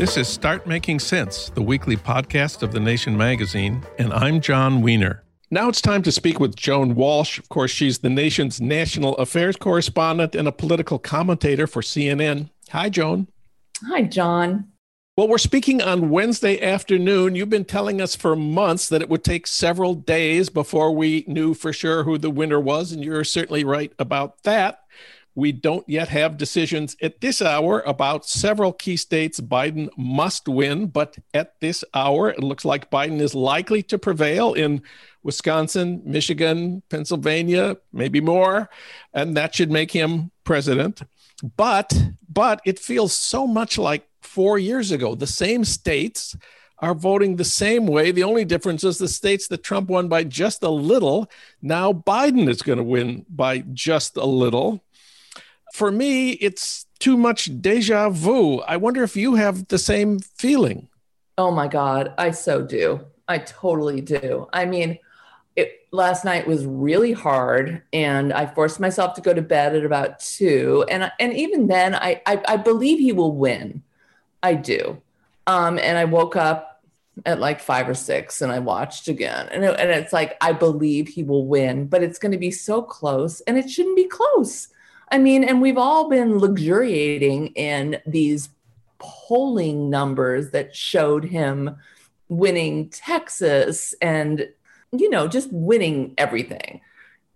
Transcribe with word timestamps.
This 0.00 0.16
is 0.16 0.28
Start 0.28 0.66
Making 0.66 0.98
Sense, 0.98 1.50
the 1.50 1.60
weekly 1.60 1.94
podcast 1.94 2.62
of 2.62 2.72
The 2.72 2.80
Nation 2.80 3.14
magazine, 3.14 3.84
and 3.98 4.14
I'm 4.14 4.40
Jon 4.40 4.80
Wiener. 4.80 5.24
Now 5.50 5.68
it's 5.68 5.82
time 5.82 6.00
to 6.04 6.10
speak 6.10 6.40
with 6.40 6.56
Joan 6.56 6.94
Walsh. 6.94 7.38
Of 7.38 7.50
course, 7.50 7.70
she's 7.70 7.98
the 7.98 8.08
nation's 8.08 8.62
national 8.62 9.14
affairs 9.18 9.56
correspondent 9.56 10.34
and 10.34 10.48
a 10.48 10.52
political 10.52 10.98
commentator 10.98 11.66
for 11.66 11.82
CNN. 11.82 12.48
Hi, 12.70 12.88
Joan. 12.88 13.28
Hi, 13.88 14.04
John. 14.04 14.68
Well, 15.18 15.28
we're 15.28 15.36
speaking 15.36 15.82
on 15.82 16.08
Wednesday 16.08 16.58
afternoon. 16.62 17.34
You've 17.34 17.50
been 17.50 17.66
telling 17.66 18.00
us 18.00 18.16
for 18.16 18.34
months 18.34 18.88
that 18.88 19.02
it 19.02 19.10
would 19.10 19.22
take 19.22 19.46
several 19.46 19.92
days 19.92 20.48
before 20.48 20.92
we 20.92 21.26
knew 21.28 21.52
for 21.52 21.74
sure 21.74 22.04
who 22.04 22.16
the 22.16 22.30
winner 22.30 22.58
was, 22.58 22.90
and 22.90 23.04
you're 23.04 23.22
certainly 23.22 23.64
right 23.64 23.92
about 23.98 24.44
that. 24.44 24.80
We 25.34 25.52
don't 25.52 25.88
yet 25.88 26.08
have 26.08 26.36
decisions 26.36 26.96
at 27.00 27.20
this 27.20 27.40
hour 27.40 27.80
about 27.86 28.26
several 28.26 28.72
key 28.72 28.96
states 28.96 29.40
Biden 29.40 29.88
must 29.96 30.48
win, 30.48 30.86
but 30.86 31.16
at 31.32 31.58
this 31.60 31.84
hour, 31.94 32.30
it 32.30 32.42
looks 32.42 32.64
like 32.64 32.90
Biden 32.90 33.20
is 33.20 33.34
likely 33.34 33.82
to 33.84 33.98
prevail 33.98 34.54
in 34.54 34.82
Wisconsin, 35.22 36.02
Michigan, 36.04 36.82
Pennsylvania, 36.90 37.76
maybe 37.92 38.20
more, 38.20 38.70
and 39.14 39.36
that 39.36 39.54
should 39.54 39.70
make 39.70 39.92
him 39.92 40.30
president. 40.44 41.02
But 41.56 41.92
but 42.28 42.60
it 42.64 42.78
feels 42.78 43.14
so 43.14 43.46
much 43.46 43.78
like 43.78 44.06
4 44.22 44.58
years 44.58 44.90
ago. 44.90 45.14
The 45.14 45.26
same 45.26 45.64
states 45.64 46.36
are 46.78 46.94
voting 46.94 47.36
the 47.36 47.44
same 47.44 47.86
way. 47.86 48.10
The 48.10 48.24
only 48.24 48.44
difference 48.44 48.84
is 48.84 48.98
the 48.98 49.08
states 49.08 49.48
that 49.48 49.62
Trump 49.62 49.88
won 49.90 50.08
by 50.08 50.24
just 50.24 50.62
a 50.62 50.70
little, 50.70 51.30
now 51.60 51.92
Biden 51.92 52.48
is 52.48 52.62
going 52.62 52.78
to 52.78 52.84
win 52.84 53.26
by 53.28 53.58
just 53.72 54.16
a 54.16 54.24
little 54.24 54.82
for 55.72 55.90
me, 55.90 56.32
it's 56.32 56.86
too 56.98 57.16
much 57.16 57.50
deja 57.60 58.10
vu. 58.10 58.60
I 58.60 58.76
wonder 58.76 59.02
if 59.02 59.16
you 59.16 59.34
have 59.34 59.68
the 59.68 59.78
same 59.78 60.18
feeling. 60.18 60.88
Oh 61.38 61.50
my 61.50 61.68
God, 61.68 62.12
I 62.18 62.32
so 62.32 62.62
do. 62.62 63.00
I 63.26 63.38
totally 63.38 64.00
do. 64.00 64.48
I 64.52 64.66
mean, 64.66 64.98
it, 65.56 65.86
last 65.92 66.24
night 66.24 66.46
was 66.46 66.66
really 66.66 67.12
hard, 67.12 67.82
and 67.92 68.32
I 68.32 68.46
forced 68.46 68.80
myself 68.80 69.14
to 69.14 69.20
go 69.20 69.32
to 69.32 69.42
bed 69.42 69.74
at 69.74 69.84
about 69.84 70.18
two. 70.18 70.84
And 70.90 71.10
and 71.18 71.32
even 71.32 71.66
then, 71.66 71.94
I 71.94 72.20
I, 72.26 72.42
I 72.46 72.56
believe 72.56 72.98
he 72.98 73.12
will 73.12 73.32
win. 73.32 73.82
I 74.42 74.54
do. 74.54 75.00
Um, 75.46 75.78
and 75.78 75.96
I 75.96 76.04
woke 76.04 76.36
up 76.36 76.82
at 77.26 77.40
like 77.40 77.60
five 77.60 77.88
or 77.88 77.94
six, 77.94 78.42
and 78.42 78.52
I 78.52 78.58
watched 78.58 79.08
again, 79.08 79.48
and 79.50 79.64
it, 79.64 79.78
and 79.78 79.90
it's 79.90 80.12
like 80.12 80.36
I 80.40 80.52
believe 80.52 81.08
he 81.08 81.22
will 81.22 81.46
win, 81.46 81.86
but 81.86 82.02
it's 82.02 82.18
going 82.18 82.32
to 82.32 82.38
be 82.38 82.50
so 82.50 82.82
close, 82.82 83.40
and 83.42 83.56
it 83.56 83.70
shouldn't 83.70 83.96
be 83.96 84.06
close. 84.06 84.68
I 85.10 85.18
mean, 85.18 85.44
and 85.44 85.60
we've 85.60 85.78
all 85.78 86.08
been 86.08 86.38
luxuriating 86.38 87.48
in 87.48 88.00
these 88.06 88.48
polling 88.98 89.90
numbers 89.90 90.50
that 90.50 90.76
showed 90.76 91.24
him 91.24 91.76
winning 92.28 92.90
Texas 92.90 93.94
and, 94.00 94.48
you 94.92 95.10
know, 95.10 95.26
just 95.26 95.48
winning 95.52 96.14
everything. 96.16 96.80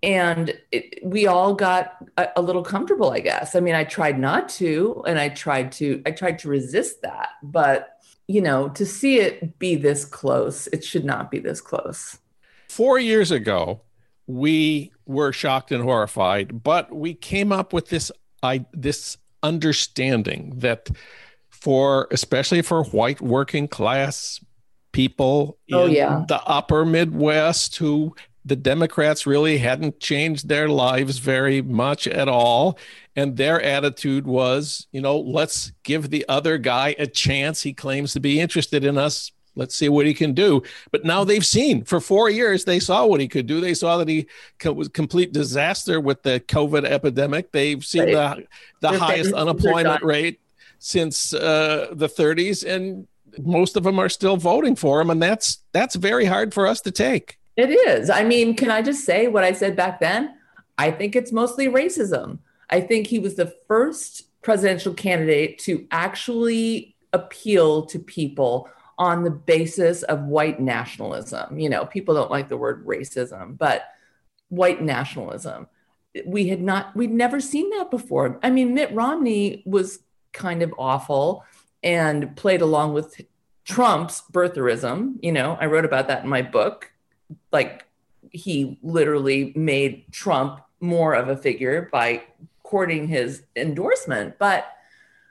And 0.03 0.55
it, 0.71 1.01
we 1.03 1.27
all 1.27 1.55
got 1.55 1.97
a, 2.17 2.29
a 2.37 2.43
little 2.43 2.63
comfortable, 2.63 3.11
I 3.11 3.21
guess. 3.21 3.57
I 3.57 3.61
mean, 3.61 3.75
I 3.75 3.85
tried 3.85 4.19
not 4.19 4.49
to, 4.51 5.03
and 5.07 5.19
I 5.19 5.31
tried 5.31 5.73
to, 5.73 6.03
I 6.07 6.11
tried 6.11 6.39
to 6.41 6.49
resist 6.49 7.03
that. 7.03 7.31
But, 7.43 7.99
you 8.29 8.41
know, 8.43 8.69
to 8.71 8.87
see 8.87 9.19
it 9.19 9.59
be 9.59 9.75
this 9.75 10.05
close, 10.05 10.67
it 10.69 10.85
should 10.85 11.05
not 11.05 11.31
be 11.31 11.39
this 11.39 11.61
close. 11.61 12.19
Four 12.69 12.99
years 12.99 13.31
ago, 13.31 13.81
we 14.27 14.93
were 15.07 15.33
shocked 15.33 15.73
and 15.73 15.83
horrified, 15.83 16.63
but 16.63 16.95
we 16.95 17.15
came 17.15 17.53
up 17.53 17.73
with 17.73 17.89
this 17.89 18.11
I, 18.43 18.65
this 18.73 19.17
understanding 19.43 20.55
that 20.57 20.91
for 21.51 22.09
especially 22.11 22.63
for 22.63 22.85
white 22.85 23.21
working 23.21 23.69
class 23.69 24.41
people 24.93 25.59
oh, 25.73 25.87
in 25.87 25.93
yeah. 25.93 26.25
the 26.29 26.43
upper 26.45 26.85
Midwest 26.85 27.77
who 27.77 28.15
the 28.45 28.57
Democrats 28.57 29.27
really 29.27 29.59
hadn't 29.59 30.01
changed 30.01 30.49
their 30.49 30.69
lives 30.69 31.19
very 31.19 31.63
much 31.63 32.07
at 32.07 32.29
all. 32.29 32.79
And 33.17 33.37
their 33.37 33.61
attitude 33.63 34.27
was, 34.27 34.87
you 34.93 35.01
know, 35.01 35.19
let's 35.19 35.73
give 35.83 36.11
the 36.11 36.25
other 36.29 36.59
guy 36.59 36.95
a 36.99 37.07
chance. 37.07 37.63
He 37.63 37.73
claims 37.73 38.13
to 38.13 38.21
be 38.21 38.41
interested 38.41 38.85
in 38.85 38.99
us 38.99 39.33
let's 39.57 39.75
see 39.75 39.89
what 39.89 40.07
he 40.07 40.15
can 40.15 40.33
do. 40.33 40.63
But 40.91 41.05
now 41.05 41.25
they've 41.25 41.45
seen 41.45 41.85
for 41.85 42.01
four 42.01 42.31
years, 42.31 42.65
they 42.65 42.81
saw 42.81 43.07
what 43.07 43.21
he 43.21 43.29
could 43.29 43.47
do. 43.47 43.61
They 43.61 43.75
saw 43.75 43.99
that 43.99 44.09
he 44.09 44.27
was 44.65 44.89
complete 44.89 45.33
disaster 45.33 46.01
with 46.01 46.23
the 46.23 46.41
COVID 46.41 46.85
epidemic. 46.85 47.53
They've 47.53 47.85
seen 47.85 48.15
right. 48.15 48.47
the, 48.81 48.89
the 48.89 48.99
highest 48.99 49.33
unemployment 49.33 50.03
rate 50.03 50.41
since 50.79 51.33
uh, 51.33 51.89
the 51.93 52.09
30s, 52.09 52.65
and 52.67 53.07
most 53.39 53.77
of 53.77 53.85
them 53.85 53.99
are 53.99 54.09
still 54.09 54.37
voting 54.37 54.77
for 54.77 55.01
him. 55.01 55.11
And 55.11 55.23
that's 55.23 55.59
that's 55.73 55.95
very 55.95 56.25
hard 56.25 56.53
for 56.53 56.67
us 56.67 56.81
to 56.83 56.91
take. 56.91 57.39
It 57.57 57.71
is. 57.71 58.11
I 58.11 58.25
mean, 58.25 58.55
can 58.55 58.71
I 58.71 58.83
just 58.83 59.05
say 59.05 59.29
what 59.29 59.45
I 59.45 59.53
said 59.53 59.77
back 59.77 60.01
then? 60.01 60.35
I 60.77 60.91
think 60.91 61.15
it's 61.15 61.33
mostly 61.33 61.69
racism. 61.69 62.39
I 62.69 62.81
think 62.81 63.07
he 63.07 63.19
was 63.19 63.37
the 63.37 63.55
first 63.69 64.25
presidential 64.43 64.93
candidate 64.93 65.59
to 65.61 65.87
actually 65.91 66.97
appeal 67.13 67.87
to 67.87 67.99
people 67.99 68.69
on 68.99 69.25
the 69.25 69.31
basis 69.31 70.03
of 70.05 70.25
white 70.25 70.61
nationalism. 70.61 71.59
You 71.59 71.69
know, 71.69 71.87
people 71.87 72.15
don't 72.15 72.31
like 72.31 72.49
the 72.49 72.57
word 72.57 72.87
racism, 72.87 73.59
but 73.59 73.85
white 74.49 74.83
nationalism. 74.83 75.67
We 76.25 76.49
had 76.49 76.61
not, 76.63 76.95
we'd 76.95 77.11
never 77.11 77.41
seen 77.41 77.71
that 77.71 77.91
before. 77.91 78.39
I 78.43 78.51
mean, 78.51 78.75
Mitt 78.75 78.93
Romney 78.95 79.63
was 79.67 79.99
kind 80.33 80.63
of 80.63 80.73
awful 80.79 81.45
and 81.83 82.37
played 82.37 82.63
along 82.63 82.95
with 82.95 83.21
Trump's 83.65 84.23
birtherism. 84.33 85.17
You 85.23 85.33
know, 85.33 85.57
I 85.61 85.67
wrote 85.67 85.85
about 85.85 86.09
that 86.09 86.23
in 86.23 86.29
my 86.29 86.43
book. 86.43 86.93
Like, 87.51 87.87
he 88.31 88.79
literally 88.83 89.53
made 89.55 90.13
Trump 90.13 90.61
more 90.81 91.15
of 91.15 91.29
a 91.29 91.37
figure 91.37 91.89
by 91.93 92.23
courting 92.63 93.09
his 93.09 93.43
endorsement. 93.57 94.39
But 94.39 94.67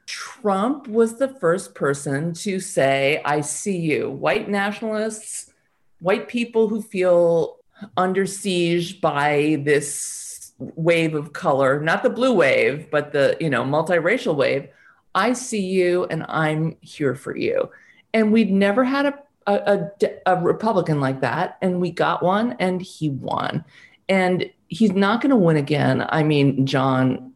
Trump 0.05 0.87
was 0.87 1.17
the 1.17 1.27
first 1.27 1.75
person 1.75 2.33
to 2.33 2.59
say, 2.59 3.21
I 3.23 3.41
see 3.41 3.77
you. 3.77 4.09
White 4.09 4.49
nationalists, 4.49 5.51
white 5.99 6.27
people 6.27 6.67
who 6.67 6.81
feel 6.81 7.57
under 7.97 8.25
siege 8.25 9.01
by 9.01 9.61
this 9.63 10.53
wave 10.59 11.15
of 11.15 11.33
color, 11.33 11.79
not 11.81 12.03
the 12.03 12.09
blue 12.09 12.33
wave, 12.33 12.89
but 12.91 13.11
the, 13.11 13.37
you 13.39 13.49
know, 13.49 13.63
multiracial 13.63 14.35
wave. 14.35 14.67
I 15.15 15.33
see 15.33 15.65
you 15.65 16.05
and 16.05 16.25
I'm 16.27 16.77
here 16.81 17.15
for 17.15 17.35
you. 17.35 17.69
And 18.13 18.31
we'd 18.31 18.51
never 18.51 18.83
had 18.83 19.05
a, 19.05 19.19
a, 19.47 19.53
a, 19.55 19.91
a 20.25 20.41
Republican 20.41 20.99
like 20.99 21.21
that. 21.21 21.57
And 21.61 21.79
we 21.79 21.91
got 21.91 22.23
one 22.23 22.55
and 22.59 22.81
he 22.81 23.09
won. 23.09 23.65
And 24.09 24.49
he's 24.67 24.91
not 24.91 25.21
going 25.21 25.29
to 25.29 25.35
win 25.35 25.57
again. 25.57 26.05
I 26.09 26.23
mean, 26.23 26.65
John, 26.65 27.33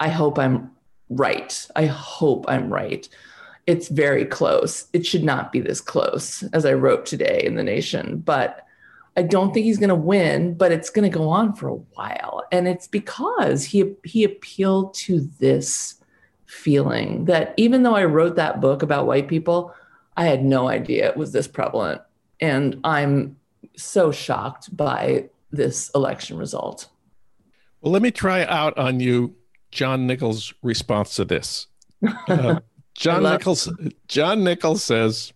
I 0.00 0.08
hope 0.08 0.38
I'm 0.38 0.70
right. 1.10 1.66
I 1.76 1.86
hope 1.86 2.44
I'm 2.48 2.72
right. 2.72 3.08
It's 3.66 3.88
very 3.88 4.24
close. 4.24 4.86
It 4.92 5.04
should 5.04 5.24
not 5.24 5.52
be 5.52 5.60
this 5.60 5.80
close, 5.80 6.42
as 6.52 6.64
I 6.64 6.72
wrote 6.72 7.06
today 7.06 7.42
in 7.44 7.54
The 7.54 7.62
Nation. 7.62 8.18
But 8.18 8.64
I 9.16 9.22
don't 9.22 9.52
think 9.52 9.64
he's 9.64 9.78
going 9.78 9.88
to 9.88 9.94
win, 9.94 10.54
but 10.54 10.72
it's 10.72 10.90
going 10.90 11.10
to 11.10 11.18
go 11.18 11.28
on 11.28 11.54
for 11.54 11.68
a 11.68 11.74
while. 11.74 12.44
And 12.52 12.68
it's 12.68 12.86
because 12.86 13.64
he, 13.64 13.94
he 14.04 14.24
appealed 14.24 14.94
to 14.94 15.28
this 15.38 15.96
feeling 16.46 17.26
that 17.26 17.52
even 17.56 17.82
though 17.82 17.96
I 17.96 18.04
wrote 18.04 18.36
that 18.36 18.60
book 18.60 18.82
about 18.82 19.06
white 19.06 19.28
people, 19.28 19.74
I 20.16 20.24
had 20.24 20.44
no 20.44 20.68
idea 20.68 21.08
it 21.08 21.16
was 21.16 21.32
this 21.32 21.46
prevalent. 21.46 22.00
And 22.40 22.80
I'm 22.84 23.36
so 23.76 24.12
shocked 24.12 24.74
by 24.76 25.28
this 25.50 25.90
election 25.94 26.38
result. 26.38 26.88
Well, 27.80 27.92
let 27.92 28.02
me 28.02 28.10
try 28.10 28.44
out 28.44 28.76
on 28.78 29.00
you 29.00 29.34
John 29.70 30.06
Nichols' 30.06 30.52
response 30.62 31.14
to 31.16 31.24
this. 31.24 31.66
Uh, 32.28 32.60
John 32.94 33.22
Nichols 33.22 33.72
John 34.08 34.42
Nichols 34.44 34.82
says, 34.82 35.32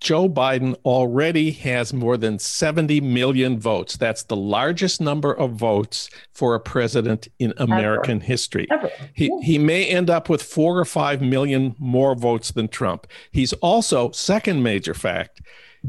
Joe 0.00 0.28
Biden 0.28 0.76
already 0.84 1.50
has 1.50 1.92
more 1.92 2.16
than 2.16 2.38
70 2.38 3.00
million 3.00 3.58
votes. 3.58 3.96
That's 3.96 4.22
the 4.24 4.36
largest 4.36 5.00
number 5.00 5.32
of 5.32 5.52
votes 5.52 6.08
for 6.32 6.54
a 6.54 6.60
president 6.60 7.26
in 7.38 7.52
American 7.56 8.18
Ever. 8.18 8.24
history. 8.24 8.66
Ever. 8.70 8.90
He, 9.14 9.30
he 9.42 9.58
may 9.58 9.86
end 9.86 10.08
up 10.08 10.28
with 10.28 10.42
four 10.42 10.78
or 10.78 10.84
five 10.84 11.20
million 11.20 11.74
more 11.78 12.14
votes 12.14 12.52
than 12.52 12.68
Trump. 12.68 13.06
He's 13.32 13.52
also, 13.54 14.12
second 14.12 14.62
major 14.62 14.94
fact, 14.94 15.40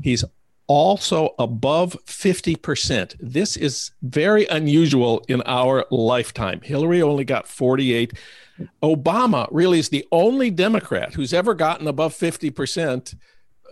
he's 0.01 0.23
also 0.69 1.33
above 1.39 1.97
50%. 2.05 3.15
This 3.19 3.57
is 3.57 3.91
very 4.03 4.45
unusual 4.45 5.25
in 5.27 5.41
our 5.47 5.85
lifetime. 5.89 6.61
Hillary 6.61 7.01
only 7.01 7.25
got 7.25 7.47
48. 7.47 8.13
Obama 8.83 9.47
really 9.51 9.79
is 9.79 9.89
the 9.89 10.05
only 10.11 10.51
Democrat 10.51 11.15
who's 11.15 11.33
ever 11.33 11.55
gotten 11.55 11.87
above 11.87 12.13
50% 12.13 13.15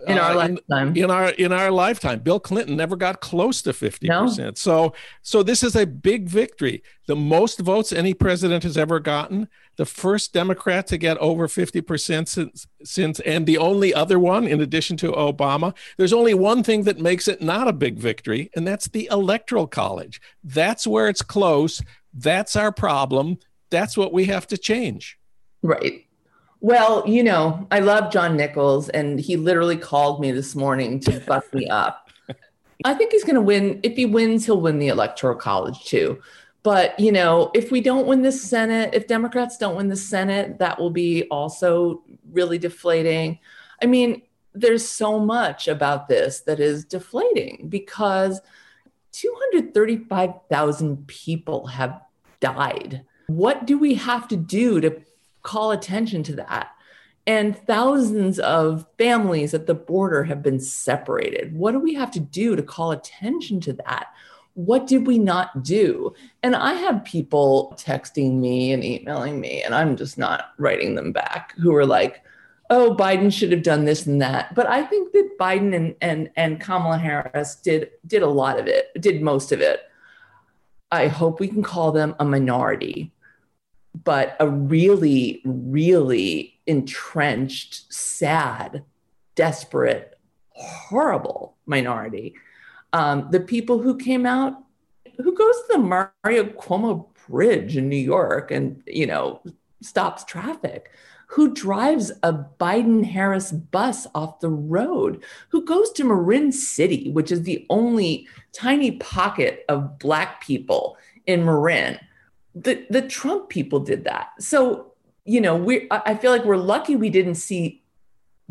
in 0.06 0.18
our 0.18 0.30
uh, 0.30 0.34
lifetime. 0.34 0.96
in 0.96 1.10
our 1.10 1.30
in 1.30 1.52
our 1.52 1.70
lifetime. 1.70 2.20
Bill 2.20 2.40
clinton 2.40 2.76
never 2.76 2.96
got 2.96 3.20
close 3.20 3.62
to 3.62 3.70
50% 3.70 4.56
so 4.58 4.92
so 5.22 5.42
this 5.42 5.62
is 5.62 5.76
a 5.76 5.86
big 5.86 6.28
victory. 6.28 6.82
The 7.06 7.16
most 7.16 7.60
votes 7.60 7.92
any 7.92 8.14
president 8.14 8.62
has 8.64 8.76
ever 8.76 9.00
gotten. 9.00 9.48
The 9.76 9.86
first 9.86 10.32
democrat 10.32 10.86
to 10.88 10.98
get 10.98 11.16
over 11.18 11.48
50% 11.48 12.28
since 12.28 12.66
since 12.82 13.20
and 13.20 13.46
the 13.46 13.58
only 13.58 13.92
other 13.94 14.18
one 14.18 14.46
in 14.46 14.60
addition 14.60 14.96
to 14.98 15.12
obama. 15.12 15.74
There's 15.96 16.12
only 16.12 16.34
one 16.34 16.62
thing 16.62 16.84
that 16.84 16.98
makes 16.98 17.28
it 17.28 17.42
not 17.42 17.68
a 17.68 17.72
big 17.72 17.98
victory 17.98 18.50
and 18.54 18.66
that's 18.66 18.88
the 18.88 19.08
electoral 19.10 19.66
college. 19.66 20.20
That's 20.44 20.86
where 20.86 21.08
it's 21.08 21.22
close. 21.22 21.82
That's 22.14 22.56
our 22.56 22.72
problem. 22.72 23.38
That's 23.70 23.96
what 23.96 24.12
we 24.12 24.26
have 24.26 24.46
to 24.48 24.58
change. 24.58 25.18
Right. 25.62 26.07
Well, 26.60 27.04
you 27.06 27.22
know, 27.22 27.66
I 27.70 27.80
love 27.80 28.12
John 28.12 28.36
Nichols, 28.36 28.88
and 28.88 29.20
he 29.20 29.36
literally 29.36 29.76
called 29.76 30.20
me 30.20 30.32
this 30.32 30.54
morning 30.54 30.98
to 31.00 31.20
buck 31.26 31.52
me 31.54 31.68
up. 31.68 32.10
I 32.84 32.94
think 32.94 33.12
he's 33.12 33.24
going 33.24 33.34
to 33.36 33.40
win. 33.40 33.80
If 33.82 33.96
he 33.96 34.06
wins, 34.06 34.46
he'll 34.46 34.60
win 34.60 34.78
the 34.78 34.88
Electoral 34.88 35.36
College 35.36 35.84
too. 35.84 36.20
But, 36.62 36.98
you 36.98 37.12
know, 37.12 37.50
if 37.54 37.70
we 37.70 37.80
don't 37.80 38.06
win 38.06 38.22
the 38.22 38.32
Senate, 38.32 38.90
if 38.92 39.06
Democrats 39.06 39.56
don't 39.56 39.76
win 39.76 39.88
the 39.88 39.96
Senate, 39.96 40.58
that 40.58 40.78
will 40.78 40.90
be 40.90 41.24
also 41.24 42.02
really 42.32 42.58
deflating. 42.58 43.38
I 43.82 43.86
mean, 43.86 44.22
there's 44.54 44.86
so 44.88 45.18
much 45.18 45.68
about 45.68 46.08
this 46.08 46.40
that 46.40 46.60
is 46.60 46.84
deflating 46.84 47.68
because 47.68 48.40
235,000 49.12 51.06
people 51.06 51.66
have 51.68 52.00
died. 52.40 53.04
What 53.28 53.66
do 53.66 53.78
we 53.78 53.94
have 53.94 54.26
to 54.28 54.36
do 54.36 54.80
to 54.80 54.90
call 55.48 55.70
attention 55.70 56.22
to 56.24 56.36
that? 56.36 56.72
And 57.26 57.56
thousands 57.66 58.38
of 58.38 58.86
families 58.98 59.54
at 59.54 59.66
the 59.66 59.74
border 59.74 60.24
have 60.24 60.42
been 60.42 60.60
separated. 60.60 61.54
What 61.54 61.72
do 61.72 61.78
we 61.78 61.94
have 61.94 62.10
to 62.12 62.20
do 62.20 62.54
to 62.54 62.62
call 62.62 62.90
attention 62.92 63.60
to 63.62 63.72
that? 63.74 64.08
What 64.54 64.86
did 64.86 65.06
we 65.06 65.18
not 65.18 65.62
do? 65.62 66.14
And 66.42 66.54
I 66.56 66.72
have 66.72 67.04
people 67.04 67.74
texting 67.78 68.40
me 68.40 68.72
and 68.72 68.84
emailing 68.84 69.40
me, 69.40 69.62
and 69.62 69.74
I'm 69.74 69.96
just 69.96 70.18
not 70.18 70.52
writing 70.58 70.94
them 70.94 71.12
back 71.12 71.54
who 71.56 71.74
are 71.76 71.86
like, 71.86 72.24
oh, 72.70 72.94
Biden 72.94 73.32
should 73.32 73.52
have 73.52 73.62
done 73.62 73.84
this 73.84 74.06
and 74.06 74.20
that. 74.20 74.54
But 74.54 74.66
I 74.66 74.82
think 74.82 75.12
that 75.12 75.36
Biden 75.40 75.74
and, 75.74 75.94
and, 76.02 76.30
and 76.36 76.60
Kamala 76.60 76.98
Harris 76.98 77.56
did, 77.56 77.90
did 78.06 78.22
a 78.22 78.26
lot 78.26 78.58
of 78.58 78.66
it, 78.66 78.90
did 79.00 79.22
most 79.22 79.52
of 79.52 79.60
it. 79.60 79.80
I 80.90 81.06
hope 81.06 81.40
we 81.40 81.48
can 81.48 81.62
call 81.62 81.92
them 81.92 82.14
a 82.18 82.24
minority, 82.24 83.12
but 84.04 84.36
a 84.40 84.48
really, 84.48 85.42
really 85.44 86.58
entrenched, 86.66 87.92
sad, 87.92 88.84
desperate, 89.34 90.18
horrible 90.50 91.56
minority. 91.66 92.34
Um, 92.92 93.28
the 93.30 93.40
people 93.40 93.78
who 93.80 93.96
came 93.96 94.26
out, 94.26 94.54
who 95.16 95.34
goes 95.34 95.54
to 95.56 95.64
the 95.72 95.78
Mario 95.78 96.44
Cuomo 96.44 97.06
Bridge 97.28 97.76
in 97.76 97.88
New 97.88 97.96
York 97.96 98.50
and, 98.50 98.82
you 98.86 99.06
know, 99.06 99.42
stops 99.80 100.24
traffic, 100.24 100.90
who 101.26 101.52
drives 101.52 102.10
a 102.22 102.32
Biden 102.32 103.04
Harris 103.04 103.52
bus 103.52 104.06
off 104.14 104.40
the 104.40 104.48
road, 104.48 105.22
who 105.50 105.64
goes 105.64 105.90
to 105.92 106.04
Marin 106.04 106.52
City, 106.52 107.10
which 107.10 107.30
is 107.30 107.42
the 107.42 107.66
only 107.68 108.26
tiny 108.52 108.92
pocket 108.92 109.64
of 109.68 109.98
Black 109.98 110.42
people 110.42 110.96
in 111.26 111.44
Marin. 111.44 111.98
The, 112.62 112.84
the 112.90 113.02
Trump 113.02 113.48
people 113.48 113.80
did 113.80 114.04
that. 114.04 114.30
So, 114.40 114.92
you 115.24 115.40
know, 115.40 115.56
we 115.56 115.86
I 115.90 116.14
feel 116.14 116.32
like 116.32 116.44
we're 116.44 116.56
lucky 116.56 116.96
we 116.96 117.10
didn't 117.10 117.36
see 117.36 117.82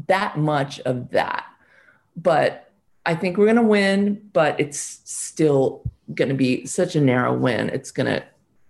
that 0.07 0.38
much 0.38 0.80
of 0.81 1.09
that. 1.12 1.45
But 2.15 2.71
I 3.06 3.15
think 3.15 3.38
we're 3.38 3.45
going 3.45 3.57
to 3.57 3.62
win, 3.63 4.30
but 4.33 4.59
it's 4.59 5.01
still 5.06 5.81
going 6.13 6.30
to 6.30 6.36
be 6.36 6.65
such 6.65 6.95
a 6.95 7.01
narrow 7.01 7.36
win. 7.36 7.69
It's 7.69 7.92
going 7.92 8.07
to 8.07 8.24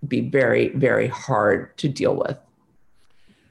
be 0.07 0.21
very, 0.21 0.69
very 0.69 1.07
hard 1.07 1.75
to 1.77 1.89
deal 1.89 2.15
with. 2.15 2.37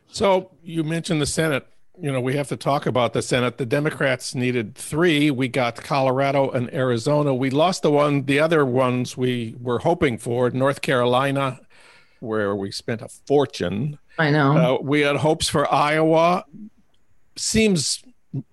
So 0.08 0.50
you 0.62 0.84
mentioned 0.84 1.20
the 1.20 1.26
Senate. 1.26 1.66
You 2.00 2.12
know, 2.12 2.20
we 2.20 2.36
have 2.36 2.48
to 2.48 2.56
talk 2.56 2.86
about 2.86 3.14
the 3.14 3.22
Senate. 3.22 3.56
The 3.56 3.66
Democrats 3.66 4.34
needed 4.34 4.74
three. 4.74 5.30
We 5.30 5.48
got 5.48 5.76
Colorado 5.76 6.50
and 6.50 6.72
Arizona. 6.72 7.34
We 7.34 7.50
lost 7.50 7.82
the 7.82 7.90
one, 7.90 8.26
the 8.26 8.38
other 8.38 8.64
ones 8.64 9.16
we 9.16 9.56
were 9.60 9.78
hoping 9.78 10.18
for, 10.18 10.50
North 10.50 10.82
Carolina, 10.82 11.60
where 12.26 12.54
we 12.54 12.70
spent 12.70 13.02
a 13.02 13.08
fortune. 13.08 13.98
I 14.18 14.30
know. 14.30 14.56
Uh, 14.56 14.78
we 14.82 15.00
had 15.00 15.16
hopes 15.16 15.48
for 15.48 15.72
Iowa. 15.72 16.44
Seems 17.36 18.02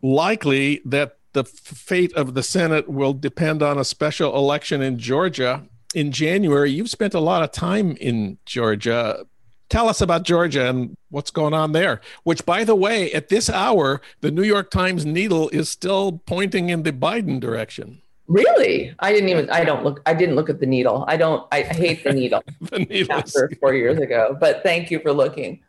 likely 0.01 0.81
that 0.85 1.17
the 1.33 1.43
fate 1.43 2.13
of 2.13 2.33
the 2.33 2.43
Senate 2.43 2.87
will 2.87 3.13
depend 3.13 3.61
on 3.63 3.77
a 3.77 3.83
special 3.83 4.35
election 4.35 4.81
in 4.81 4.99
Georgia 4.99 5.63
in 5.93 6.11
January. 6.11 6.71
You've 6.71 6.89
spent 6.89 7.13
a 7.13 7.19
lot 7.19 7.43
of 7.43 7.51
time 7.51 7.95
in 7.97 8.37
Georgia. 8.45 9.25
Tell 9.69 9.89
us 9.89 10.01
about 10.01 10.23
Georgia 10.23 10.69
and 10.69 10.95
what's 11.09 11.31
going 11.31 11.53
on 11.53 11.71
there. 11.71 12.01
Which, 12.23 12.45
by 12.45 12.63
the 12.63 12.75
way, 12.75 13.11
at 13.13 13.29
this 13.29 13.49
hour, 13.49 14.01
the 14.21 14.31
New 14.31 14.43
York 14.43 14.69
Times 14.69 15.05
needle 15.05 15.49
is 15.49 15.69
still 15.69 16.21
pointing 16.25 16.69
in 16.69 16.83
the 16.83 16.91
Biden 16.93 17.39
direction. 17.39 18.02
Really? 18.27 18.95
I 18.99 19.11
didn't 19.11 19.29
even. 19.29 19.49
I 19.49 19.63
don't 19.63 19.83
look. 19.83 20.01
I 20.05 20.13
didn't 20.13 20.35
look 20.35 20.49
at 20.49 20.59
the 20.59 20.65
needle. 20.65 21.05
I 21.07 21.17
don't. 21.17 21.45
I 21.51 21.61
hate 21.61 22.03
the 22.03 22.13
needle. 22.13 22.43
the 22.61 22.79
needle 22.79 23.17
after 23.17 23.51
four 23.59 23.73
years 23.73 23.99
ago. 23.99 24.37
But 24.39 24.63
thank 24.63 24.91
you 24.91 24.99
for 24.99 25.11
looking. 25.11 25.61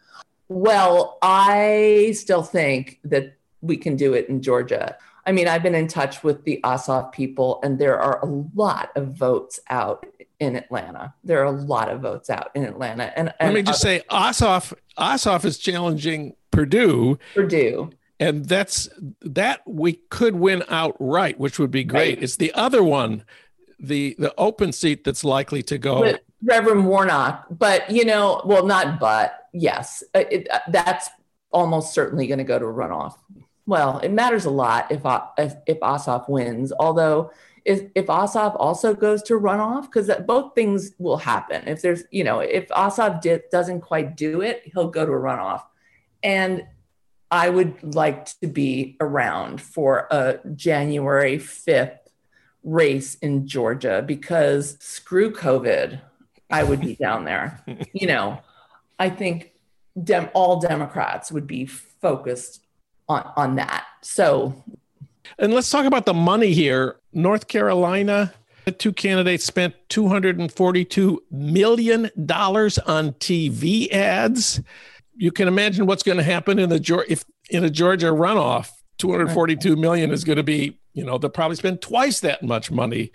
Well, 0.49 1.19
I 1.23 2.15
still 2.17 2.43
think 2.43 3.01
that 3.05 3.37
we 3.61 3.77
can 3.77 3.97
do 3.97 4.15
it 4.15 4.29
in 4.29 4.43
Georgia. 4.43 4.97
I 5.27 5.33
mean, 5.33 5.49
I've 5.49 5.63
been 5.63 5.75
in 5.75 5.89
touch 5.89 6.23
with 6.23 6.45
the 6.45 6.61
Ossoff 6.65 7.13
people, 7.13 7.61
and 7.63 7.79
there 7.79 7.99
are 7.99 8.21
a 8.21 8.27
lot 8.55 8.91
of 8.95 9.17
votes 9.17 9.59
out 9.71 10.07
in 10.39 10.55
Atlanta. 10.55 11.15
There 11.25 11.41
are 11.41 11.47
a 11.47 11.51
lot 11.51 11.89
of 11.89 12.01
votes 12.01 12.29
out 12.29 12.51
in 12.55 12.65
Atlanta. 12.65 13.13
And, 13.19 13.33
and 13.41 13.55
Let 13.55 13.55
me 13.55 13.63
just 13.63 13.81
say, 13.81 14.03
Ossoff 14.11 14.75
Ossoff 14.99 15.45
is 15.45 15.59
challenging 15.59 16.35
Perdue, 16.51 17.19
Perdue. 17.35 17.91
And 18.21 18.47
that's 18.47 18.89
that 19.23 19.61
we 19.67 19.95
could 20.11 20.37
win 20.37 20.63
outright, 20.69 21.39
which 21.39 21.59
would 21.59 21.71
be 21.71 21.85
great. 21.85 22.17
Right. 22.17 22.23
It's 22.23 22.37
the 22.37 22.53
other 22.55 22.83
one, 22.83 23.25
the 23.79 24.15
the 24.19 24.35
open 24.39 24.73
seat 24.73 25.05
that's 25.05 25.25
likely 25.25 25.63
to 25.65 25.79
go. 25.79 26.01
But 26.01 26.23
Reverend 26.43 26.87
Warnock, 26.87 27.47
but 27.51 27.91
you 27.91 28.05
know, 28.05 28.43
well, 28.45 28.67
not 28.67 29.01
but 29.01 29.49
yes, 29.53 30.03
uh, 30.15 30.25
it, 30.31 30.49
uh, 30.51 30.61
that's 30.69 31.09
almost 31.51 31.95
certainly 31.95 32.27
going 32.27 32.39
to 32.39 32.45
go 32.45 32.59
to 32.59 32.67
a 32.67 32.73
runoff. 32.73 33.15
Well, 33.67 33.99
it 34.01 34.11
matters 34.11 34.45
a 34.45 34.51
lot 34.51 34.93
if 34.93 35.07
O- 35.07 35.29
if, 35.39 35.55
if 35.67 35.81
Ossoff 35.81 36.29
wins. 36.29 36.73
Although, 36.73 37.31
if 37.65 37.91
if 37.95 38.07
Ossoff 38.07 38.57
also 38.59 38.95
goes 38.95 39.23
to 39.25 39.41
runoff, 39.41 39.85
because 39.85 40.11
both 40.27 40.55
things 40.55 40.93
will 40.99 41.17
happen. 41.17 41.67
If 41.67 41.81
there's, 41.81 42.05
you 42.11 42.25
know, 42.25 42.41
if 42.41 42.69
Ossoff 42.69 43.23
doesn't 43.51 43.81
quite 43.81 44.17
do 44.17 44.43
it, 44.43 44.63
he'll 44.67 44.91
go 44.91 45.07
to 45.07 45.13
a 45.13 45.19
runoff, 45.19 45.63
and 46.23 46.65
I 47.35 47.49
would 47.49 47.97
like 47.97 48.27
to 48.43 48.47
be 48.47 48.97
around 49.01 49.61
for 49.61 50.07
a 50.09 50.39
January 50.55 51.39
fifth 51.39 51.99
race 52.63 53.17
in 53.17 53.49
Georgia 53.49 54.05
because 54.07 54.79
screw 54.79 55.33
COVID, 55.33 56.01
I 56.49 56.63
would 56.63 56.81
be 56.81 56.95
down 56.95 57.25
there. 57.25 57.61
You 57.93 58.07
know, 58.07 58.41
I 59.01 59.11
think 59.11 59.51
dem- 60.01 60.31
all 60.33 60.61
Democrats 60.61 61.33
would 61.33 61.49
be 61.49 61.67
focused 61.67 62.61
on, 63.09 63.29
on 63.35 63.57
that. 63.57 63.85
So, 64.03 64.63
And 65.37 65.53
let's 65.53 65.71
talk 65.71 65.87
about 65.87 66.07
the 66.07 66.15
money 66.15 66.53
here. 66.53 67.01
North 67.13 67.49
Carolina, 67.49 68.33
the 68.65 68.71
two 68.71 68.93
candidates 68.93 69.45
spent 69.45 69.75
$242 69.89 71.19
million 71.33 72.05
on 72.05 73.13
TV 73.19 73.91
ads. 73.91 74.61
You 75.17 75.31
can 75.31 75.49
imagine 75.49 75.87
what's 75.87 76.03
going 76.03 76.19
to 76.19 76.25
happen 76.25 76.59
in 76.59 76.69
the 76.69 77.05
if 77.09 77.25
in 77.51 77.65
a 77.65 77.71
Georgia 77.71 78.07
runoff. 78.07 78.71
242 78.99 79.75
million 79.75 80.13
is 80.13 80.23
going 80.23 80.37
to 80.37 80.45
be, 80.45 80.79
you 80.93 81.05
know, 81.05 81.19
they'll 81.19 81.29
probably 81.29 81.57
spend 81.57 81.83
twice 81.83 82.21
that 82.21 82.45
much 82.45 82.71
money. 82.71 83.11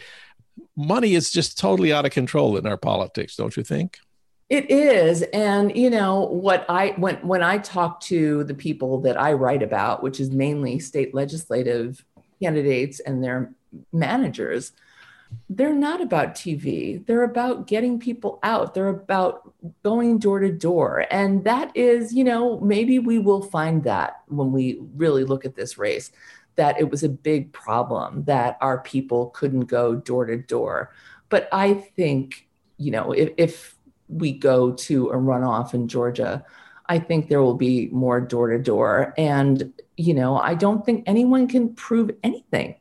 Money 0.75 1.15
is 1.15 1.31
just 1.31 1.57
totally 1.57 1.93
out 1.93 2.05
of 2.05 2.11
control 2.11 2.57
in 2.57 2.67
our 2.67 2.75
politics, 2.75 3.37
don't 3.37 3.55
you 3.55 3.63
think? 3.63 3.97
It 4.49 4.71
is, 4.71 5.21
and 5.21 5.75
you 5.77 5.91
know 5.91 6.25
what 6.25 6.65
I 6.67 6.95
when 6.97 7.15
when 7.17 7.43
I 7.43 7.59
talk 7.59 8.01
to 8.01 8.43
the 8.45 8.55
people 8.55 8.99
that 9.01 9.15
I 9.19 9.33
write 9.33 9.61
about, 9.61 10.01
which 10.01 10.19
is 10.19 10.31
mainly 10.31 10.79
state 10.79 11.13
legislative 11.13 12.03
candidates 12.41 12.99
and 12.99 13.23
their 13.23 13.53
managers, 13.93 14.71
they're 15.49 15.73
not 15.73 16.01
about 16.01 16.35
TV. 16.35 17.05
They're 17.05 17.23
about 17.23 17.67
getting 17.67 17.99
people 17.99 18.39
out. 18.43 18.73
They're 18.73 18.87
about 18.87 19.53
going 19.83 20.19
door 20.19 20.39
to 20.39 20.51
door. 20.51 21.05
And 21.09 21.43
that 21.43 21.75
is, 21.75 22.13
you 22.13 22.23
know, 22.23 22.59
maybe 22.59 22.99
we 22.99 23.17
will 23.17 23.41
find 23.41 23.83
that 23.83 24.21
when 24.27 24.51
we 24.51 24.79
really 24.95 25.23
look 25.23 25.45
at 25.45 25.55
this 25.55 25.77
race, 25.77 26.11
that 26.55 26.79
it 26.79 26.89
was 26.91 27.03
a 27.03 27.09
big 27.09 27.51
problem 27.51 28.23
that 28.25 28.57
our 28.61 28.79
people 28.79 29.27
couldn't 29.31 29.61
go 29.61 29.95
door 29.95 30.25
to 30.25 30.37
door. 30.37 30.93
But 31.29 31.49
I 31.51 31.73
think, 31.73 32.47
you 32.77 32.91
know, 32.91 33.11
if, 33.11 33.31
if 33.37 33.75
we 34.07 34.33
go 34.33 34.73
to 34.73 35.09
a 35.09 35.15
runoff 35.15 35.73
in 35.73 35.87
Georgia, 35.87 36.45
I 36.87 36.99
think 36.99 37.27
there 37.27 37.41
will 37.41 37.55
be 37.55 37.87
more 37.87 38.19
door 38.19 38.49
to 38.49 38.59
door. 38.59 39.13
And, 39.17 39.73
you 39.97 40.13
know, 40.13 40.37
I 40.37 40.55
don't 40.55 40.85
think 40.85 41.03
anyone 41.05 41.47
can 41.47 41.73
prove 41.75 42.11
anything 42.23 42.75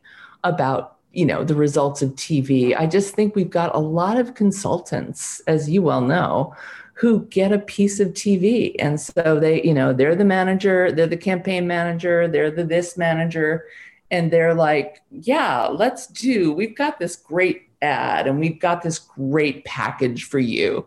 about, 0.45 0.98
you 1.19 1.27
know, 1.27 1.43
the 1.43 1.55
results 1.55 2.01
of 2.01 2.11
TV. 2.11 2.79
I 2.79 2.87
just 2.87 3.15
think 3.15 3.35
we've 3.35 3.51
got 3.51 3.75
a 3.75 3.81
lot 3.81 4.19
of 4.19 4.35
consultants, 4.35 5.41
as 5.49 5.69
you 5.69 5.83
well 5.83 6.01
know, 6.01 6.55
who 6.93 7.25
get 7.27 7.51
a 7.51 7.59
piece 7.59 7.99
of 7.99 8.11
TV. 8.11 8.77
And 8.79 9.01
so 9.01 9.41
they, 9.41 9.61
you 9.63 9.75
know, 9.75 9.93
they're 9.93 10.15
the 10.15 10.25
manager, 10.25 10.93
they're 10.93 11.09
the 11.09 11.17
campaign 11.17 11.67
manager, 11.67 12.29
they're 12.29 12.53
the 12.53 12.63
this 12.63 12.97
manager. 12.97 13.65
And 14.13 14.33
they're 14.33 14.55
like, 14.55 15.03
yeah, 15.11 15.67
let's 15.67 16.07
do, 16.07 16.53
we've 16.53 16.77
got 16.77 17.01
this 17.01 17.17
great 17.17 17.69
ad 17.83 18.29
and 18.29 18.39
we've 18.39 18.61
got 18.61 18.83
this 18.83 19.01
great 19.01 19.65
package 19.65 20.25
for 20.25 20.39
you 20.39 20.87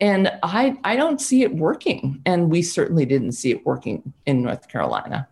and 0.00 0.30
I 0.42 0.76
I 0.84 0.96
don't 0.96 1.20
see 1.20 1.42
it 1.42 1.56
working, 1.56 2.22
and 2.24 2.50
we 2.50 2.62
certainly 2.62 3.04
didn't 3.04 3.32
see 3.32 3.50
it 3.50 3.66
working 3.66 4.12
in 4.26 4.42
North 4.42 4.68
Carolina. 4.68 5.26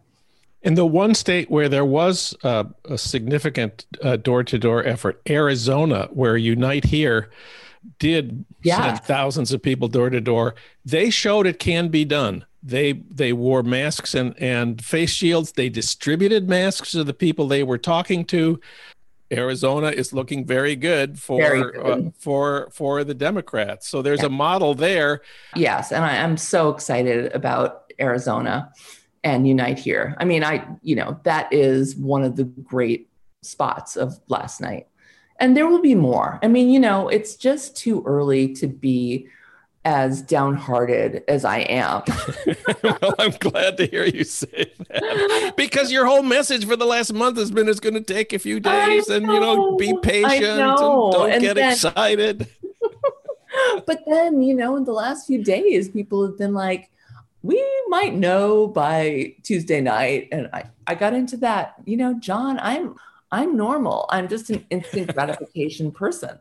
In 0.66 0.74
the 0.74 0.84
one 0.84 1.14
state 1.14 1.48
where 1.48 1.68
there 1.68 1.84
was 1.84 2.34
uh, 2.42 2.64
a 2.86 2.98
significant 2.98 3.86
door 4.24 4.42
to 4.42 4.58
door 4.58 4.84
effort, 4.84 5.22
Arizona, 5.30 6.08
where 6.10 6.36
Unite 6.36 6.86
Here 6.86 7.30
did 8.00 8.44
yeah. 8.64 8.82
send 8.82 9.04
thousands 9.04 9.52
of 9.52 9.62
people 9.62 9.86
door 9.86 10.10
to 10.10 10.20
door, 10.20 10.56
they 10.84 11.08
showed 11.08 11.46
it 11.46 11.60
can 11.60 11.86
be 11.86 12.04
done. 12.04 12.44
They 12.64 12.94
they 12.94 13.32
wore 13.32 13.62
masks 13.62 14.12
and, 14.12 14.34
and 14.42 14.84
face 14.84 15.10
shields. 15.10 15.52
They 15.52 15.68
distributed 15.68 16.48
masks 16.48 16.90
to 16.92 17.04
the 17.04 17.14
people 17.14 17.46
they 17.46 17.62
were 17.62 17.78
talking 17.78 18.24
to. 18.24 18.60
Arizona 19.30 19.90
is 19.90 20.12
looking 20.12 20.44
very 20.44 20.74
good 20.74 21.16
for 21.16 21.38
very 21.38 21.62
good. 21.62 22.06
Uh, 22.08 22.10
for 22.18 22.70
for 22.72 23.04
the 23.04 23.14
Democrats. 23.14 23.86
So 23.86 24.02
there's 24.02 24.22
yeah. 24.22 24.26
a 24.26 24.30
model 24.30 24.74
there. 24.74 25.22
Yes, 25.54 25.92
and 25.92 26.04
I 26.04 26.16
am 26.16 26.36
so 26.36 26.70
excited 26.70 27.32
about 27.34 27.92
Arizona 28.00 28.72
and 29.26 29.46
Unite 29.46 29.78
Here. 29.78 30.14
I 30.18 30.24
mean, 30.24 30.44
I 30.44 30.64
you 30.82 30.94
know 30.94 31.18
that 31.24 31.52
is 31.52 31.96
one 31.96 32.22
of 32.22 32.36
the 32.36 32.44
great 32.44 33.10
spots 33.42 33.96
of 33.96 34.18
last 34.28 34.60
night, 34.60 34.86
and 35.40 35.56
there 35.56 35.66
will 35.66 35.82
be 35.82 35.96
more. 35.96 36.38
I 36.42 36.48
mean, 36.48 36.70
you 36.70 36.78
know, 36.78 37.08
it's 37.08 37.34
just 37.34 37.76
too 37.76 38.04
early 38.06 38.54
to 38.54 38.68
be 38.68 39.26
as 39.84 40.22
downhearted 40.22 41.24
as 41.26 41.44
I 41.44 41.58
am. 41.58 42.02
well, 42.82 43.14
I'm 43.18 43.32
glad 43.32 43.76
to 43.78 43.86
hear 43.86 44.04
you 44.04 44.22
say 44.22 44.72
that 44.90 45.54
because 45.56 45.90
your 45.90 46.06
whole 46.06 46.22
message 46.22 46.64
for 46.64 46.76
the 46.76 46.86
last 46.86 47.12
month 47.12 47.36
has 47.38 47.50
been 47.50 47.68
it's 47.68 47.80
going 47.80 47.94
to 47.94 48.00
take 48.00 48.32
a 48.32 48.38
few 48.38 48.60
days 48.60 49.08
and 49.08 49.26
you 49.26 49.40
know 49.40 49.76
be 49.76 49.92
patient 50.02 50.44
and 50.44 50.76
don't 50.76 51.30
and 51.32 51.42
get 51.42 51.56
then, 51.56 51.72
excited. 51.72 52.48
but 53.86 54.04
then, 54.06 54.40
you 54.40 54.54
know, 54.54 54.76
in 54.76 54.84
the 54.84 54.92
last 54.92 55.26
few 55.26 55.42
days, 55.42 55.88
people 55.88 56.24
have 56.24 56.38
been 56.38 56.54
like, 56.54 56.90
we 57.46 57.64
might 57.88 58.14
know 58.14 58.66
by 58.66 59.34
Tuesday 59.42 59.80
night. 59.80 60.28
And 60.32 60.48
I, 60.52 60.64
I 60.86 60.94
got 60.94 61.14
into 61.14 61.36
that, 61.38 61.74
you 61.84 61.96
know, 61.96 62.14
John, 62.18 62.58
I'm 62.60 62.96
I'm 63.32 63.56
normal. 63.56 64.06
I'm 64.10 64.28
just 64.28 64.50
an 64.50 64.64
instant 64.70 65.12
gratification 65.14 65.90
person 65.90 66.38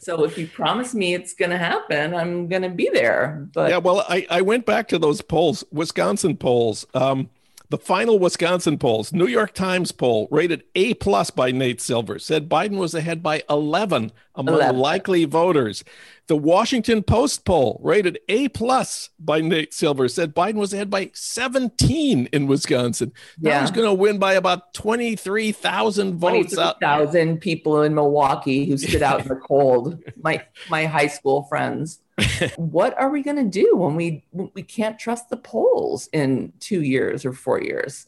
so 0.00 0.24
if 0.24 0.38
you 0.38 0.46
promise 0.46 0.94
me 0.94 1.14
it's 1.14 1.34
going 1.34 1.50
to 1.50 1.58
happen, 1.58 2.14
I'm 2.14 2.48
going 2.48 2.62
to 2.62 2.68
be 2.68 2.90
there. 2.92 3.46
But 3.52 3.70
yeah, 3.70 3.78
well, 3.78 4.04
I, 4.08 4.26
I 4.30 4.40
went 4.42 4.66
back 4.66 4.88
to 4.88 4.98
those 4.98 5.20
polls, 5.20 5.64
Wisconsin 5.70 6.36
polls. 6.36 6.86
Um, 6.94 7.30
the 7.70 7.78
final 7.78 8.18
Wisconsin 8.18 8.78
polls, 8.78 9.12
New 9.12 9.26
York 9.26 9.52
Times 9.52 9.92
poll 9.92 10.26
rated 10.30 10.62
A 10.74 10.94
plus 10.94 11.30
by 11.30 11.50
Nate 11.50 11.80
Silver 11.80 12.18
said 12.18 12.48
Biden 12.48 12.78
was 12.78 12.94
ahead 12.94 13.22
by 13.22 13.42
11 13.50 14.10
among 14.34 14.54
11. 14.54 14.78
likely 14.78 15.24
voters. 15.26 15.84
The 16.28 16.36
Washington 16.36 17.02
Post 17.02 17.44
poll 17.44 17.78
rated 17.82 18.18
A 18.28 18.48
plus 18.48 19.10
by 19.18 19.40
Nate 19.40 19.74
Silver 19.74 20.08
said 20.08 20.34
Biden 20.34 20.54
was 20.54 20.72
ahead 20.72 20.88
by 20.88 21.10
17 21.12 22.26
in 22.32 22.46
Wisconsin. 22.46 23.12
Yeah. 23.38 23.54
Now 23.54 23.60
he's 23.60 23.70
going 23.70 23.88
to 23.88 23.94
win 23.94 24.18
by 24.18 24.34
about 24.34 24.72
23,000 24.72 26.14
votes. 26.18 26.54
23,000 26.54 27.38
people 27.38 27.82
in 27.82 27.94
Milwaukee 27.94 28.64
who 28.66 28.78
stood 28.78 29.02
out 29.02 29.22
in 29.22 29.28
the 29.28 29.36
cold. 29.36 30.02
My 30.22 30.42
my 30.70 30.86
high 30.86 31.06
school 31.06 31.44
friends. 31.44 32.00
what 32.56 32.98
are 32.98 33.10
we 33.10 33.22
going 33.22 33.36
to 33.36 33.44
do 33.44 33.76
when 33.76 33.94
we 33.94 34.24
when 34.30 34.50
we 34.54 34.62
can't 34.62 34.98
trust 34.98 35.28
the 35.30 35.36
polls 35.36 36.08
in 36.12 36.52
2 36.60 36.82
years 36.82 37.24
or 37.24 37.32
4 37.32 37.62
years? 37.62 38.06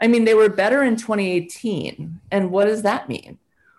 I 0.00 0.06
mean, 0.06 0.24
they 0.24 0.34
were 0.34 0.48
better 0.48 0.82
in 0.82 0.96
2018. 0.96 2.20
And 2.30 2.50
what 2.50 2.66
does 2.66 2.82
that 2.82 3.08
mean? 3.08 3.38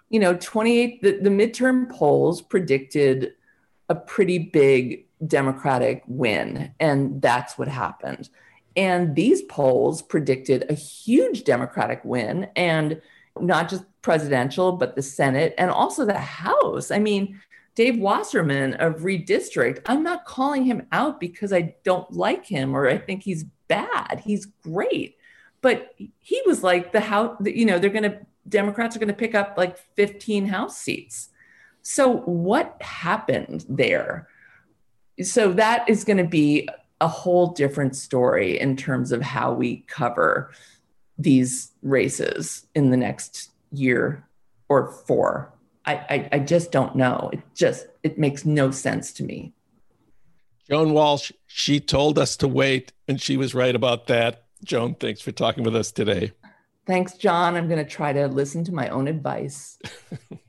You 0.10 0.20
know, 0.20 0.36
28 0.36 1.02
the, 1.02 1.20
the 1.20 1.30
midterm 1.30 1.90
polls 1.90 2.42
predicted 2.42 3.34
a 3.88 3.96
pretty 3.96 4.38
big 4.38 5.06
Democratic 5.26 6.04
win. 6.08 6.74
And 6.80 7.22
that's 7.22 7.58
what 7.58 7.68
happened. 7.68 8.30
And 8.76 9.16
these 9.16 9.42
polls 9.44 10.02
predicted 10.02 10.66
a 10.70 10.74
huge 10.74 11.44
Democratic 11.44 12.02
win 12.04 12.48
and 12.56 13.02
not 13.40 13.70
just 13.70 13.84
presidential, 14.02 14.74
but 14.74 14.96
the 14.96 15.02
Senate 15.02 15.54
and 15.58 15.72
also 15.72 16.06
the 16.06 16.18
House. 16.18 16.92
I 16.92 17.00
mean, 17.00 17.40
Dave 17.80 17.98
Wasserman 17.98 18.74
of 18.74 19.04
Redistrict, 19.04 19.80
I'm 19.86 20.04
not 20.04 20.26
calling 20.26 20.66
him 20.66 20.86
out 20.92 21.18
because 21.18 21.54
I 21.54 21.76
don't 21.86 22.12
like 22.12 22.46
him 22.46 22.76
or 22.76 22.90
I 22.90 22.98
think 22.98 23.24
he's 23.24 23.46
bad. 23.70 24.22
He's 24.22 24.48
great. 24.48 25.16
But 25.62 25.96
he 26.20 26.42
was 26.46 26.62
like 26.62 26.92
the 26.92 27.00
House, 27.00 27.38
you 27.46 27.66
know, 27.66 27.80
they're 27.80 27.90
going 27.90 28.04
to, 28.04 28.20
Democrats 28.50 28.98
are 28.98 29.00
going 29.00 29.08
to 29.08 29.14
pick 29.14 29.34
up 29.34 29.54
like 29.58 29.78
15 29.96 30.48
House 30.48 30.78
seats. 30.78 31.30
So, 31.82 32.18
what 32.18 32.76
happened 32.82 33.66
there? 33.70 34.28
So, 35.22 35.54
that 35.54 35.88
is 35.88 36.04
going 36.04 36.18
to 36.18 36.28
be 36.28 36.68
a 37.00 37.08
whole 37.08 37.48
different 37.48 37.96
story 37.96 38.60
in 38.60 38.76
terms 38.76 39.14
of 39.14 39.22
how 39.22 39.54
we 39.54 39.86
cover 39.88 40.52
these 41.18 41.72
races 41.82 42.68
in 42.76 42.90
the 42.90 42.98
next 42.98 43.52
year 43.72 44.28
or 44.68 44.92
four. 44.92 45.54
I, 45.90 46.06
I, 46.10 46.30
I 46.34 46.40
just 46.40 46.72
don't 46.72 46.96
know. 46.96 47.30
It 47.34 47.42
just 47.56 47.88
it 48.04 48.20
makes 48.20 48.46
no 48.46 48.70
sense 48.70 49.12
to 49.14 49.24
me. 49.24 49.54
Joan 50.70 50.94
Walsh, 50.94 51.32
she 51.48 51.80
told 51.80 52.20
us 52.20 52.38
to 52.38 52.48
wait, 52.48 52.94
and 53.08 53.20
she 53.20 53.38
was 53.38 53.56
right 53.56 53.76
about 53.76 54.06
that. 54.08 54.44
Joan, 54.64 54.94
thanks 54.94 55.20
for 55.22 55.32
talking 55.32 55.64
with 55.64 55.76
us 55.76 55.92
today. 55.92 56.32
Thanks, 56.86 57.14
John. 57.14 57.56
I'm 57.56 57.68
going 57.68 57.84
to 57.84 57.90
try 57.90 58.14
to 58.14 58.28
listen 58.28 58.64
to 58.66 58.74
my 58.74 58.90
own 58.90 59.08
advice. 59.08 59.80